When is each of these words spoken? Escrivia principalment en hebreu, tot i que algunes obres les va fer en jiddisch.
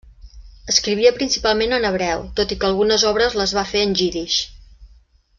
Escrivia 0.71 1.09
principalment 1.17 1.75
en 1.77 1.85
hebreu, 1.89 2.23
tot 2.39 2.55
i 2.55 2.57
que 2.63 2.67
algunes 2.69 3.05
obres 3.13 3.35
les 3.41 3.53
va 3.59 3.65
fer 3.75 3.83
en 3.89 3.93
jiddisch. 4.01 4.39